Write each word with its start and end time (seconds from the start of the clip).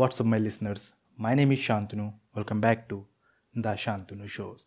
What's 0.00 0.20
up, 0.20 0.26
my 0.26 0.38
listeners? 0.38 0.92
My 1.18 1.34
name 1.34 1.52
is 1.52 1.58
Shantanu. 1.58 2.12
Welcome 2.36 2.60
back 2.60 2.88
to 2.88 2.96
the 3.58 3.74
Shantanu 3.76 4.26
shows 4.26 4.62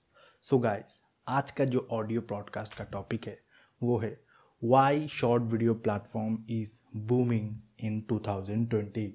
so 0.49 0.59
guys 0.59 0.97
आज 1.27 1.51
का 1.51 1.65
जो 1.65 1.87
audio 1.91 2.21
podcast 2.21 2.73
का 2.73 2.83
topic 2.83 3.27
है 3.27 3.39
वो 3.83 3.97
है 3.97 4.19
why 4.63 5.07
short 5.07 5.43
video 5.43 5.73
platform 5.73 6.37
is 6.49 6.71
booming 6.95 7.55
in 7.79 8.05
2020 8.11 9.07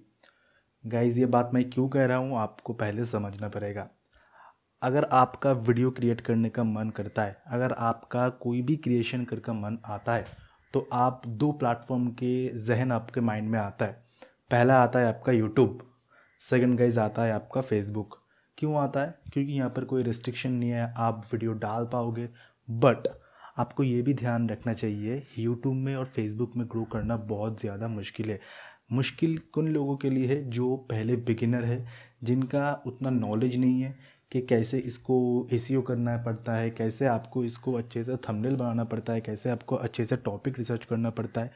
guys 0.86 1.16
ये 1.16 1.26
बात 1.26 1.50
मैं 1.54 1.70
क्यों 1.70 1.88
कह 1.88 2.06
रहा 2.06 2.16
हूँ 2.16 2.38
आपको 2.38 2.72
पहले 2.72 3.04
समझना 3.04 3.48
पड़ेगा। 3.48 3.88
अगर 4.82 5.04
आपका 5.04 5.52
वीडियो 5.52 5.90
क्रिएट 5.90 6.20
करने 6.20 6.50
का 6.50 6.64
मन 6.64 6.90
करता 6.90 7.22
है 7.22 7.42
अगर 7.46 7.72
आपका 7.72 8.28
कोई 8.28 8.62
भी 8.62 8.76
क्रिएशन 8.76 9.24
कर 9.24 9.40
का 9.40 9.52
मन 9.52 9.78
आता 9.84 10.14
है 10.14 10.24
तो 10.74 10.88
आप 10.92 11.22
दो 11.26 11.52
प्लेटफॉर्म 11.52 12.08
के 12.08 12.58
जहन 12.58 12.92
आपके 12.92 13.20
माइंड 13.20 13.50
में 13.50 13.58
आता 13.58 13.84
है। 13.84 13.92
पहला 14.50 14.82
आता 14.82 14.98
है 14.98 15.06
आपका 15.06 15.32
यूट्यूब 15.32 15.84
सेकंड 16.42 16.78
गाइज़ 16.78 16.98
आता 17.00 17.22
है 17.22 17.32
आपका 17.32 17.60
फेसबुक 17.60 18.18
क्यों 18.58 18.74
आता 18.76 19.00
है? 19.00 19.14
क्योंकि 19.32 19.52
यहाँ 19.52 19.70
पर 19.70 19.84
कोई 19.84 20.02
रिस्ट्रिक्शन 20.02 20.52
नहीं 20.52 20.70
है, 20.70 20.92
आप 20.96 21.24
वीडियो 21.32 21.52
डाल 21.54 21.84
पाओगे। 21.84 22.28
बट 22.68 23.08
आपको 23.58 23.82
ये 23.82 24.02
भी 24.02 24.14
ध्यान 24.14 24.48
रखना 24.48 24.74
चाहिए 24.74 25.22
यूट्यूब 25.38 25.74
में 25.76 25.94
और 25.96 26.04
फेसबुक 26.06 26.56
में 26.56 26.66
ग्रो 26.66 26.84
करना 26.92 27.16
बहुत 27.16 27.60
ज़्यादा 27.60 27.88
मुश्किल 27.88 28.30
है। 28.30 28.38
मुश्किल 28.92 29.38
उन 29.58 29.68
लोगों 29.68 29.96
के 29.96 30.10
लिए 30.10 30.26
है 30.26 30.42
जो 30.50 30.76
पहले 30.90 31.16
बिगिनर 31.16 31.64
है, 31.64 31.86
जिनका 32.24 32.72
उतना 32.86 33.10
नॉलेज 33.10 33.56
नहीं 33.56 33.80
है 33.82 33.96
कि 34.32 34.40
कैसे 34.42 34.78
इसको 34.78 35.48
ए 35.52 35.58
करना 35.88 36.16
पड़ता 36.24 36.54
है, 36.54 36.70
कैसे 36.70 37.06
आपको 37.06 37.44
इसको 37.44 37.72
अच्छे 37.72 38.04
से 38.04 38.16
थंबनेल 38.18 38.56
बनाना 38.56 38.84
पड़ता 38.84 39.12
है, 39.12 39.20
कैसे 39.20 39.50
आपको 39.50 39.76
अच्छे 39.76 40.04
से 40.04 40.16
टॉपिक 40.18 40.58
रिसर्च 40.58 40.84
करना 40.84 41.10
पड़ता 41.10 41.40
है। 41.40 41.50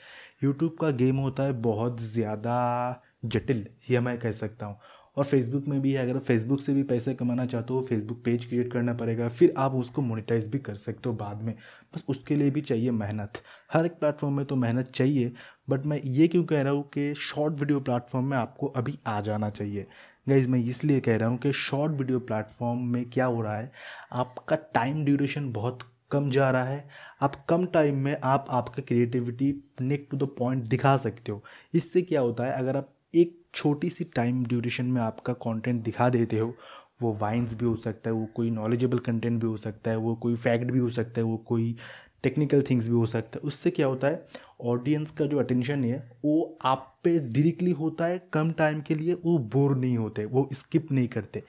यूट्यूब 0.44 0.76
का 0.80 0.90
गेम 0.90 1.16
होता 1.16 1.42
है 1.42 1.52
बहुत 1.62 2.00
ज़्यादा 2.02 3.02
जटिल 3.24 3.66
ये 3.90 4.00
मैं 4.00 4.18
कह 4.18 4.32
सकता 4.32 4.66
हूँ। 4.66 4.78
और 5.16 5.24
फेसबुक 5.24 5.66
में 5.68 5.80
भी 5.82 5.92
है, 5.92 6.02
अगर 6.02 6.18
फेसबुक 6.18 6.60
से 6.62 6.74
भी 6.74 6.82
पैसे 6.82 7.12
कमाना 7.14 7.44
चाहते 7.46 7.74
हो 7.74 7.80
फेसबुक 7.82 8.22
पेज 8.24 8.44
क्रिएट 8.44 8.72
करना 8.72 8.92
पड़ेगा, 8.94 9.28
फिर 9.28 9.52
आप 9.58 9.74
उसको 9.74 10.02
मोनिटाइज 10.02 10.46
भी 10.48 10.58
कर 10.58 10.76
सकते 10.76 11.08
हो 11.08 11.14
बाद 11.16 11.42
में। 11.42 11.54
बस 11.94 12.04
उसके 12.08 12.36
लिए 12.36 12.50
भी 12.50 12.60
चाहिए 12.60 12.90
मेहनत। 12.92 13.42
हर 13.72 13.86
एक 13.86 13.98
प्लेटफॉर्म 14.00 14.36
में 14.36 14.44
तो 14.46 14.56
मेहनत 14.56 14.90
चाहिए 14.90 15.32
बट 15.70 15.84
मैं 15.86 16.00
ये 16.00 16.28
क्यों 16.28 16.44
कह 16.44 16.62
रहा 16.62 16.72
हूँ 16.72 16.82
कि 16.94 17.12
शॉर्ट 17.16 17.54
वीडियो 17.54 17.80
प्लेटफॉर्म 17.80 18.26
में 18.26 18.36
आपको 18.36 18.66
अभी 18.66 18.98
आ 19.06 19.20
जाना 19.20 19.50
चाहिए। 19.50 19.86
गाइज़ 20.28 20.48
मैं 20.48 20.58
इसलिए 20.60 21.00
कह 21.00 21.16
रहा 21.16 21.28
हूँ 21.28 21.38
कि 21.38 21.52
शॉर्ट 21.52 21.92
वीडियो 21.92 22.18
प्लेटफॉर्म 22.20 22.80
में 22.86 23.04
क्या 23.04 23.24
हो 23.26 23.42
रहा 23.42 23.56
है, 23.56 23.70
आपका 24.12 24.56
टाइम 24.74 25.04
ड्यूरेशन 25.04 25.52
बहुत 25.52 25.82
कम 26.10 26.30
जा 26.30 26.50
रहा 26.50 26.64
है। 26.64 26.88
आप 27.22 27.44
कम 27.48 27.66
टाइम 27.66 27.98
में 27.98 28.16
आप 28.16 28.46
आपका 28.50 28.82
क्रिएटिविटी 28.82 29.54
नेक 29.80 30.08
टू 30.10 30.16
द 30.16 30.28
पॉइंट 30.38 30.64
दिखा 30.64 30.96
सकते 30.96 31.32
हो। 31.32 31.42
इससे 31.74 32.02
क्या 32.02 32.20
होता 32.20 32.44
है, 32.44 32.52
अगर 32.52 32.76
आप 32.76 32.92
एक 33.14 33.40
छोटी 33.54 33.90
सी 33.90 34.04
टाइम 34.16 34.44
ड्यूरेशन 34.46 34.86
में 34.86 35.00
आपका 35.02 35.32
कंटेंट 35.32 35.82
दिखा 35.84 36.08
देते 36.08 36.38
हो, 36.38 36.54
वो 37.02 37.12
वाइन्स 37.20 37.54
भी 37.54 37.64
हो 37.64 37.74
सकता 37.76 38.10
है, 38.10 38.16
वो 38.16 38.26
कोई 38.26 38.50
नॉलेजेबल 38.50 38.98
कंटेंट 38.98 39.40
भी 39.40 39.46
हो 39.46 39.56
सकता 39.56 39.90
है, 39.90 39.96
वो 39.96 40.14
कोई 40.16 40.36
फैक्ट 40.36 40.70
भी 40.70 40.78
हो 40.78 40.90
सकता 40.90 41.20
है, 41.20 41.26
वो 41.26 41.36
कोई 41.36 41.76
टेक्निकल 42.22 42.62
थिंग्स 42.62 42.88
भी 42.88 42.94
हो 42.94 43.06
सकता 43.06 43.38
है। 43.38 43.48
उससे 43.48 43.70
क्या 43.70 43.86
होता 43.86 44.08
है 44.08 44.24
ऑडियंस 44.62 45.10
का 45.10 45.26
जो 45.26 45.38
अटेंशन 45.38 45.84
है, 45.84 45.98
वो 46.24 46.58
आप 46.64 46.88
पे 47.04 47.18
डायरेक्टली 47.18 47.70
होता 47.72 48.04
है, 48.04 48.22
कम 48.32 48.52
टाइम 48.52 48.80
के 48.80 48.94
लिए 48.94 49.14
वो 49.24 49.38
बोर 49.54 49.76
नहीं 49.76 49.96
होते, 49.98 50.24
वो 50.24 50.48
स्किप 50.52 50.92
नहीं 50.92 51.08
करते। 51.08 51.42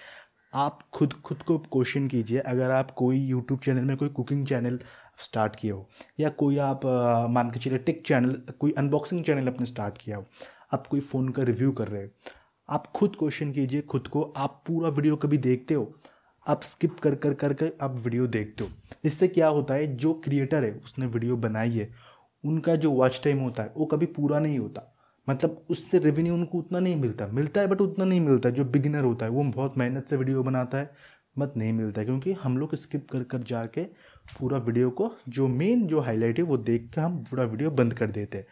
आप 0.54 0.80
खुद 0.94 1.14
खुद 1.26 1.42
को 1.44 1.58
क्वेश्चन 1.58 2.08
कीजिए, 2.08 2.40
अगर 2.40 2.72
आप 2.72 2.92
कोई 2.92 3.20
यूट्यूब 3.20 3.60
चैनल 3.60 3.82
में 3.82 3.96
कोई 3.98 4.10
कुकिंग 4.10 4.46
चैनल 4.48 4.80
स्टार्ट 5.24 5.56
किया 5.56 5.74
हो, 5.74 5.88
या 6.20 6.30
कोई 6.30 6.58
आप 6.58 6.86
मान 7.32 7.52
के 7.52 7.60
चलिए 7.60 7.78
टेक 7.80 8.04
चैनल 8.08 8.34
कोई 8.60 8.72
अनबॉक्सिंग 8.78 9.24
चैनल 9.24 9.48
अपने 9.48 9.66
स्टार्ट 9.66 9.98
किया 9.98 10.18
हो 10.18 10.26
आप 10.74 10.88
कोई 10.88 11.00
फ़ोन 11.00 11.30
का 11.30 11.44
रिव्यू 11.44 11.72
कर 11.72 11.88
रहे 11.88 12.04
हो, 12.04 12.10
आप 12.70 12.88
खुद 12.88 13.16
क्वेश्चन 13.16 13.52
कीजिए 13.52 13.82
खुद 13.82 14.08
को, 14.08 14.22
आप 14.22 14.64
पूरा 14.68 14.90
वीडियो 14.90 15.16
कभी 15.16 15.38
देखते 15.40 15.74
हो, 15.74 15.94
आप 16.46 16.64
स्किप 16.64 17.00
कर 17.00 17.16
कर 17.16 17.34
कर 17.34 17.54
कर 17.54 17.72
आप 17.82 17.96
वीडियो 17.96 18.28
देखते 18.28 18.64
हो। 18.64 18.70
इससे 19.06 19.28
क्या 19.28 19.48
होता 19.48 19.74
है, 19.74 19.96
जो 19.98 20.14
क्रिएटर 20.14 20.64
है, 20.64 20.72
उसने 20.76 21.06
वीडियो 21.06 21.38
बनाई 21.38 21.72
है, 21.72 21.90
उनका 22.44 22.76
जो 22.76 22.92
वॉच 22.92 23.20
टाइम 23.24 23.40
होता 23.40 23.64
है, 23.64 23.74
वो 23.78 23.86
कभी 23.86 24.06
पूरा 24.08 24.40
नहीं 24.40 24.58
होता। 24.60 24.90
मतलब 25.28 25.66
उससे 25.70 26.00
रेवेन्यू 26.00 26.34
उनको 26.34 26.58
उतना 26.58 26.80
नहीं 26.80 26.96
मिलता। 26.96 27.28
मिलता 27.28 27.62
है 27.62 27.68
बट 27.68 27.82
उतना 27.82 28.06
नहीं 28.06 28.22
मिलता। 28.22 28.50
जो 28.50 28.66
बिगिनर 28.66 29.04
होता 29.04 29.26
है, 29.26 29.32
वो 29.32 29.44
बहुत 29.46 29.78
मेहनत 29.78 30.10
से 30.10 30.18
वीडियो 30.18 30.44
बनाता 30.44 30.78
है 30.78 30.92
मत 31.36 31.54
नहीं 31.58 31.74
मिलता 31.74 32.02
है, 32.02 32.06
क्योंकि 32.06 32.34
हम 32.34 32.58
लोग 32.58 32.76
स्किप 32.76 33.08
कर 33.12 33.24
कर 33.24 33.44
जाके 33.44 33.84
पूरा 34.32 34.58
वीडियो 34.60 34.90
को, 34.92 35.12
जो 35.30 35.48
मेन 35.48 35.86
जो 35.88 36.00
हाईलाइट 36.00 36.40
है, 36.40 36.44
वो 36.46 36.58
देख 36.60 36.90
के 36.94 37.02
हम 37.02 37.18
पूरा 37.24 37.44
वीडियो 37.44 37.72
बंद 37.72 37.94
कर 37.94 38.12
देते 38.12 38.38
हैं। 38.38 38.46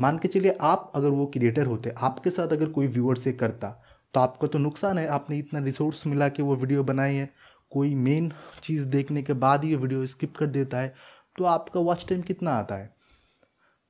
मान 0.00 0.18
के 0.18 0.28
चलिए 0.28 0.56
आप 0.62 0.92
अगर 0.94 1.08
वो 1.08 1.26
क्रिएटर 1.26 1.66
होते, 1.66 1.90
आपके 1.90 2.30
साथ 2.30 2.52
अगर 2.52 2.68
कोई 2.68 2.86
व्यूअर 2.86 3.16
से 3.16 3.32
करता 3.34 3.68
तो 4.14 4.20
आपको 4.20 4.46
तो 4.46 4.58
नुकसान 4.58 4.98
है। 4.98 5.06
आपने 5.08 5.38
इतना 5.38 5.60
रिसोर्स 5.60 6.06
मिला 6.06 6.28
के 6.28 6.42
वो 6.42 6.54
वीडियो 6.56 6.84
बनाई 6.84 7.14
है। 7.14 7.28
कोई 7.72 7.94
मेन 7.96 8.32
चीज़ 8.62 8.86
देखने 8.88 9.22
के 9.22 9.32
बाद 9.34 9.64
ही 9.64 9.74
वीडियो 9.76 10.06
स्किप 10.06 10.36
कर 10.36 10.46
देता 10.48 10.78
है 10.78 10.94
तो 11.38 11.44
आपका 11.46 11.80
वॉच 11.80 12.06
टाइम 12.08 12.22
कितना 12.22 12.52
आता 12.52 12.74
है? 12.74 12.90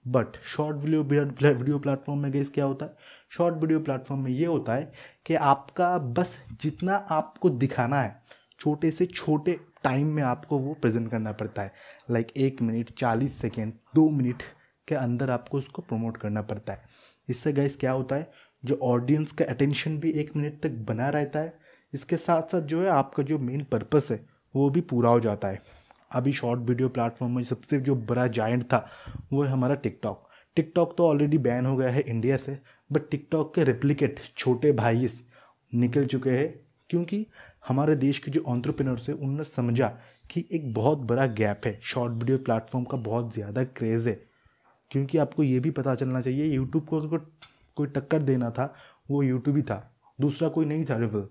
But 0.05 0.37
short 0.47 0.77
video 0.77 1.03
video 1.03 1.79
platform 1.79 2.21
में 2.21 2.31
गैस 2.33 2.51
क्या 2.51 2.65
होता 2.65 2.87
है? 2.87 2.97
शॉर्ट 3.31 3.57
वीडियो 3.57 3.81
प्लेटफॉर्म 3.81 4.23
में 4.23 4.31
ये 4.31 4.47
होता 4.47 4.75
है 4.75 4.93
कि 5.27 5.35
आपका 5.35 5.97
बस 5.99 6.37
जितना 6.61 6.95
आपको 7.11 7.51
दिखाना 7.51 8.01
है, 8.03 8.21
छोटे 8.61 8.91
से 8.91 9.07
छोटे 9.07 9.59
टाइम 9.85 10.09
में 10.09 10.23
आपको 10.23 10.59
वो 10.59 10.75
प्रेजेंट 10.75 11.11
करना 11.11 11.33
पड़ता 11.33 11.63
है। 11.63 11.73
लाइक 12.11 12.33
एक 12.37 12.63
मिनट 12.63 12.91
चालीस 12.99 13.39
सेकेंड 13.39 13.73
दो 13.95 14.09
मिनट 14.11 14.43
के 14.91 14.95
अंदर 14.97 15.31
आपको 15.31 15.59
उसको 15.59 15.83
प्रमोट 15.83 16.17
करना 16.17 16.43
पड़ता 16.45 16.73
है। 16.73 16.99
इससे 17.29 17.53
गैस 17.53 17.77
क्या 17.77 17.93
होता 17.93 18.17
है, 18.17 18.31
जो 18.63 18.79
ऑडियंस 18.85 19.33
का 19.33 19.45
अटेंशन 19.47 19.99
भी 19.99 20.11
एक 20.13 20.37
मिनट 20.37 20.61
तक 20.63 20.71
बना 20.87 21.09
रहता 21.11 21.39
है, 21.39 21.59
इसके 21.93 22.17
साथ 22.19 22.53
साथ 22.53 22.63
जो 22.63 22.83
है 22.83 22.89
आपका 22.91 23.23
जो 23.23 23.39
मेन 23.41 23.65
पर्पस 23.65 24.11
है, 24.11 24.25
वो 24.55 24.69
भी 24.71 24.81
पूरा 24.83 25.11
हो 25.11 25.21
जाता 25.21 25.49
है। 25.49 25.61
अभी 26.11 26.33
शॉर्ट 26.33 26.61
वीडियो 26.61 26.89
प्लेटफॉर्म 26.89 27.37
में 27.37 27.43
सबसे 27.45 27.79
जो 27.81 27.95
बड़ा 27.97 28.27
जाइंट 28.29 28.63
था, 28.65 28.87
वो 29.33 29.43
है 29.43 29.51
हमारा 29.51 29.75
टिकटॉक 29.77 30.29
टिकटॉक 30.57 30.95
तो 30.99 31.07
ऑलरेडी 31.07 31.39
बैन 31.39 31.67
हो 31.67 31.77
गया 31.77 31.91
है 31.91 32.01
इंडिया 32.03 32.37
से 32.37 32.59
बट 32.91 33.09
टिकटॉक 33.11 33.55
के 33.55 33.65
रिप्लिकेट 33.65 34.21
छोटे 34.37 34.73
भाई 34.73 35.09
निकल 35.73 36.07
चुके 36.07 36.31
हैं, 36.31 36.49
क्योंकि 36.91 37.27
हमारे 37.69 37.95
देश 37.97 38.19
के 38.19 38.31
जो 38.31 38.43
ऑन्ट्रप्रिनर्स 38.47 39.09
है, 39.09 39.15
उनने 39.15 39.45
समझा 39.45 39.89
कि 40.31 40.45
एक 40.53 40.73
बहुत 40.75 40.99
बड़ा 41.01 41.27
गैप 41.29 41.67
है। 41.67 41.79
शॉर्ट 41.83 42.13
वीडियो 42.13 42.39
प्लेटफॉर्म 42.39 42.85
का 42.85 42.97
बहुत 42.99 43.33
ज़्यादा 43.35 43.65
क्रेज़ 43.67 44.09
है। 44.09 44.15
क्योंकि 44.91 45.19
आपको 45.19 45.43
ये 45.43 45.61
भी 45.61 45.71
पता 45.71 45.95
चलना 45.95 46.21
चाहिए 46.21 46.45
यूट्यूब 46.45 46.85
को 46.85 47.01
अगर 47.01 47.19
कोई 47.77 47.87
टक्कर 47.87 48.23
देना 48.23 48.51
था, 48.51 48.75
वो 49.11 49.23
यूट्यूब 49.23 49.57
ही 49.57 49.63
था, 49.63 49.97
दूसरा 50.21 50.49
कोई 50.49 50.65
नहीं 50.65 50.85
था 50.85 50.97
रिवल। 50.97 51.29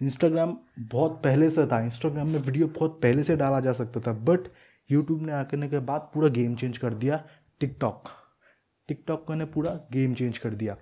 इंस्टाग्राम 0.00 0.56
बहुत 0.78 1.20
पहले 1.24 1.50
से 1.50 1.66
था 1.66 1.80
इंस्टाग्राम 1.80 2.28
में 2.28 2.38
वीडियो 2.38 2.66
बहुत 2.68 2.98
पहले 3.02 3.24
से 3.24 3.36
डाला 3.36 3.60
जा 3.60 3.72
सकता 3.72 4.00
था 4.00 4.12
बट 4.12 4.48
यूट्यूब 4.90 5.22
ने 5.26 5.32
आने 5.32 5.68
के 5.68 5.78
बाद 5.78 6.10
पूरा 6.14 6.28
गेम 6.28 6.56
चेंज 6.56 6.78
कर 6.78 6.94
दिया 6.94 7.24
टिकटॉक 7.60 8.08
टिकटॉक 8.88 9.30
ने 9.30 9.44
पूरा 9.44 9.80
गेम 9.92 10.14
चेंज 10.14 10.38
कर 10.38 10.54
दिया। 10.54 10.76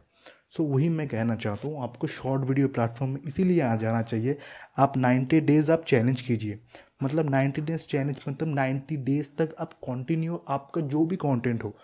सो 0.53 0.65
वही 0.65 0.89
मैं 0.89 1.07
कहना 1.09 1.35
चाहता 1.37 1.69
हूँ, 1.69 1.83
आपको 1.83 2.07
शॉर्ट 2.07 2.43
वीडियो 2.45 2.69
प्लेटफॉर्म 2.69 3.13
में 3.13 3.21
इसीलिए 3.29 3.61
आ 3.61 3.75
जाना 3.77 4.03
चाहिए, 4.03 4.37
आप 4.79 4.97
90 4.99 5.41
डेज़ 5.41 5.71
आप 5.73 5.85
चैलेंज 5.85 6.23
कीजिए। 6.23 6.59
मतलब 7.03 7.31
90 7.31 7.61
डेज़ 7.61 7.87
चैलेंज 7.91 8.17
मतलब 8.29 8.49
90 8.49 8.97
डेज़ 9.05 9.31
तक 9.39 9.55
आप 9.61 9.73
कंटिन्यू 9.87 10.41
आपका 10.49 10.81
जो 10.83 11.05
भी 11.07 11.17
कंटेंट 11.17 11.65
हो। 11.65 11.75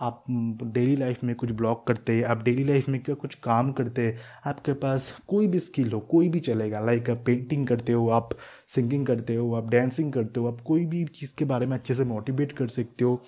आप 0.00 0.24
डेली 0.64 0.96
लाइफ 0.96 1.22
में 1.24 1.34
कुछ 1.36 1.50
ब्लॉग 1.52 1.86
करते 1.86 2.16
हैं 2.16 2.24
आप 2.24 2.42
डेली 2.42 2.64
लाइफ 2.64 2.88
में 2.88 3.00
क्या 3.02 3.14
कुछ 3.14 3.34
काम 3.44 3.72
करते 3.72 4.02
हैं 4.02 4.18
आपके 4.46 4.72
पास 4.74 5.12
कोई 5.28 5.46
भी 5.46 5.58
स्किल 5.58 5.92
हो, 5.92 6.00
कोई 6.00 6.28
भी 6.28 6.40
चलेगा 6.40 6.80
लाइक 6.80 7.10
आप 7.10 7.22
पेंटिंग 7.26 7.66
करते 7.68 7.92
हो, 7.92 8.08
आप 8.10 8.30
सिंगिंग 8.68 9.06
करते 9.06 9.34
हो, 9.34 9.52
आप 9.54 9.68
डांसिंग 9.70 10.12
करते 10.12 10.40
हो, 10.40 10.46
आप 10.48 10.60
कोई 10.60 10.86
भी 10.86 11.04
चीज़ 11.06 11.34
के 11.38 11.44
बारे 11.44 11.66
में 11.66 11.76
अच्छे 11.76 11.94
से 11.94 12.04
मोटिवेट 12.04 12.52
कर 12.52 12.68
सकते 12.68 13.04
हो, 13.04 13.22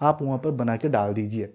आप 0.00 0.22
वहाँ 0.22 0.38
पर 0.38 0.50
बना 0.52 0.76
के 0.76 0.88
डाल 0.88 1.14
दीजिए। 1.14 1.52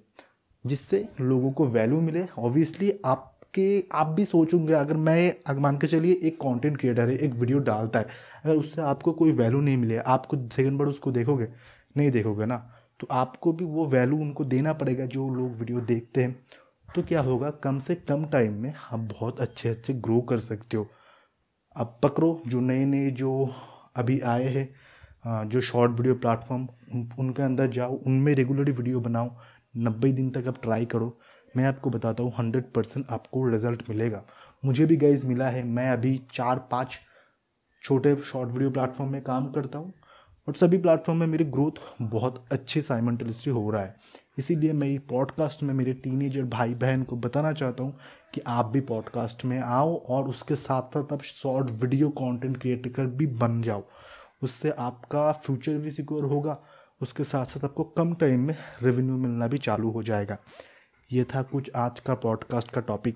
जिससे 0.66 1.08
लोगों 1.22 1.52
को 1.52 1.68
वैल्यू 1.68 2.02
मिले। 2.02 2.26
ऑब्वियसली 2.38 2.92
आपके, 3.06 3.84
आप 3.92 4.08
भी 4.08 4.26
सोचोगे, 4.26 4.74
अगर 4.74 4.98
मैं 4.98 5.34
अगर 5.48 5.60
मान 5.60 5.78
के 5.78 5.88
चलिए 5.88 6.20
एक 6.24 6.36
कंटेंट 6.38 6.78
क्रिएटर 6.78 7.10
है, 7.10 7.18
एक 7.18 7.34
वीडियो 7.34 7.60
डालता 7.62 8.00
है, 8.00 8.08
अगर 8.44 8.56
उससे 8.56 8.82
आपको 8.84 9.12
कोई 9.14 9.32
वैल्यू 9.34 9.62
नहीं 9.62 9.78
मिले 9.78 9.98
आपको 9.98 10.38
सेकंड 10.50 10.80
बार 10.80 10.88
उसको 10.88 11.12
देखोगे? 11.12 11.48
नहीं 11.98 12.12
देखोगे 12.12 12.46
ना? 12.46 12.58
तो 13.00 13.08
आपको 13.12 13.54
भी 13.54 13.66
वो 13.66 13.86
वैल्यू 13.88 14.18
उनको 14.18 14.46
देना 14.46 14.74
पड़ेगा 14.74 15.06
जो 15.08 15.28
लोग 15.30 15.56
वीडियो 15.60 15.82
देखते 15.82 16.24
हैं। 16.24 16.36
तो 16.90 17.02
क्या 17.04 17.22
होगा? 17.22 17.50
कम 17.64 17.80
से 17.80 17.96
कम 17.98 18.26
टाइम 18.26 18.54
में 18.54 18.74
आप 18.92 19.00
बहुत 19.00 19.40
अच्छे 19.42 19.70
अच्छे 19.70 19.94
ग्रो 19.96 20.20
कर 20.22 20.40
सकते 20.40 20.78
हो। 20.78 20.88
अब 21.76 22.00
पकड़ो 22.04 22.42
जो 22.48 22.60
नए 22.62 22.86
नए 22.86 23.10
जो 23.12 23.50
अभी 23.96 24.20
आए 24.22 24.48
हैं 24.48 25.50
जो 25.50 25.62
शॉर्ट 25.62 25.92
वीडियो 25.92 26.16
प्लेटफॉर्म 26.16 26.68
उनके 27.20 27.44
अंदर 27.44 27.68
जाओ, 27.70 27.96
उनमें 27.96 28.34
रेगुलरली 28.34 28.72
वीडियो 28.72 29.00
बनाओ। 29.00 29.30
नब्बे 29.76 30.12
दिन 30.12 30.30
तक 30.30 30.48
आप 30.48 30.62
ट्राई 30.62 30.86
करो। 30.86 31.18
मैं 31.58 31.66
आपको 31.66 31.90
बताता 31.90 32.24
हूँ 32.24 32.34
हंड्रेड 32.40 32.72
परसेंट 32.74 33.06
आपको 33.10 33.48
रिज़ल्ट 33.50 33.84
मिलेगा। 33.90 34.24
मुझे 34.66 34.86
भी 34.86 34.98
गाइज़ 34.98 35.26
मिला 35.28 35.50
है, 35.50 35.64
मैं 35.64 35.90
अभी 35.90 36.20
चार 36.34 36.60
पाँच 36.72 37.00
छोटे 37.84 38.16
शॉर्ट 38.16 38.52
वीडियो 38.52 38.72
प्लेटफॉर्म 38.72 39.12
में 39.12 39.22
काम 39.22 39.52
करता 39.52 39.80
हूँ 39.80 39.94
और 40.48 40.54
सभी 40.54 40.78
प्लेटफॉर्म 40.78 41.20
में 41.20 41.28
मेरी 41.28 41.46
ग्रोथ 41.46 41.80
बहुत 42.02 42.46
अच्छे 42.52 42.82
साइमल्टेनियसली 42.82 43.54
हो 43.54 43.70
रहा 43.70 43.82
है। 43.82 43.96
इसीलिए 44.38 44.74
मैं 44.74 44.88
ये 44.88 45.00
पॉडकास्ट 45.00 45.64
में 45.64 45.74
मेरे 45.74 45.94
टीनेजर 45.94 46.44
भाई 46.44 46.74
बहन 46.74 47.04
को 47.04 47.16
बताना 47.16 47.52
चाहता 47.54 47.84
हूँ 47.84 47.98
कि 48.34 48.42
आप 48.48 48.66
भी 48.66 48.82
पॉडकास्ट 48.82 49.46
में 49.46 49.60
आओ 49.60 49.96
और 49.98 50.30
उसके 50.30 50.56
साथ 50.56 50.98
साथ 50.98 51.14
आप 51.14 51.22
शॉर्ट 51.22 51.72
वीडियो 51.72 52.10
कंटेंट 52.10 52.58
क्रिएटर 52.58 53.06
भी 53.06 53.28
बन 53.28 53.62
जाओ। 53.62 53.84
उससे 54.44 54.70
आपका 54.70 55.32
फ्यूचर 55.32 55.78
भी 55.78 55.92
सिक्योर 55.92 56.26
होगा। 56.26 56.58
उसके 57.02 57.24
साथ 57.24 57.46
साथ 57.46 57.66
आपको 57.66 57.84
कम 57.84 58.14
टाइम 58.14 58.48
में 58.48 58.56
रेवेन्यू 58.84 59.18
मिलना 59.18 59.48
भी 59.48 59.58
चालू 59.58 59.90
हो 59.90 60.04
जाएगा। 60.04 60.38
ये 61.12 61.24
था 61.24 61.42
कुछ 61.42 61.72
आज 61.76 62.00
का 62.00 62.14
पॉडकास्ट 62.14 62.72
का 62.72 62.82
टॉपिक 62.82 63.16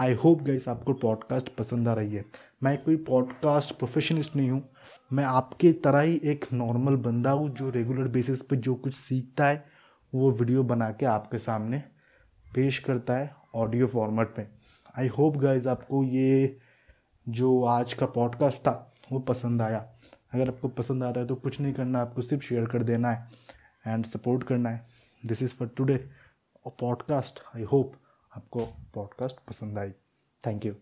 आई 0.00 0.14
होप 0.14 0.42
गाइस 0.42 0.68
आपको 0.68 0.92
पॉडकास्ट 0.92 1.48
पसंद 1.56 1.88
आ 1.88 1.92
रही 1.94 2.14
है। 2.14 2.24
मैं 2.62 2.82
कोई 2.82 2.96
पॉडकास्ट 2.96 3.74
प्रोफेशनिस्ट 3.74 4.36
नहीं 4.36 4.50
हूँ। 4.50 4.68
मैं 5.12 5.24
आपके 5.24 5.72
तरह 5.72 6.00
ही 6.00 6.20
एक 6.24 6.44
नॉर्मल 6.52 6.96
बंदा 6.96 7.30
हूँ 7.30 7.48
जो 7.50 7.70
रेगुलर 7.70 8.08
बेसिस 8.08 8.42
पे 8.42 8.56
जो 8.56 8.74
कुछ 8.74 8.94
सीखता 8.94 9.46
है, 9.46 9.64
वो 10.14 10.30
वीडियो 10.30 10.62
बना 10.62 10.90
के 10.90 11.06
आपके 11.06 11.38
सामने 11.38 11.82
पेश 12.54 12.78
करता 12.78 13.14
है 13.14 13.34
ऑडियो 13.54 13.86
फॉर्मेट 13.86 14.34
में 14.38 14.48
आई 14.98 15.08
होप 15.08 15.36
गाइज़ 15.36 15.68
आपको 15.68 16.04
ये 16.04 16.58
जो 17.28 17.64
आज 17.64 17.94
का 17.94 18.06
पॉडकास्ट 18.06 18.58
था, 18.58 18.92
वो 19.12 19.18
पसंद 19.18 19.62
आया। 19.62 19.92
अगर 20.32 20.48
आपको 20.48 20.68
पसंद 20.68 21.04
आता 21.04 21.20
है 21.20 21.26
तो 21.26 21.34
कुछ 21.34 21.60
नहीं 21.60 21.72
करना, 21.74 22.00
आपको 22.00 22.22
सिर्फ़ 22.22 22.44
शेयर 22.44 22.66
कर 22.66 22.82
देना 22.82 23.10
है 23.10 23.28
एंड 23.86 24.04
सपोर्ट 24.06 24.42
करना 24.42 24.70
है। 24.70 24.86
This 25.26 25.42
is 25.42 25.56
for 25.56 25.68
today 25.68 25.96
podcast 26.68 27.40
I 27.56 27.62
hope 27.62 27.94
आपको 28.36 28.66
पॉडकास्ट 28.94 29.36
पसंद 29.48 29.78
आई। 29.78 29.92
Thank 30.44 30.66
you 30.66 30.74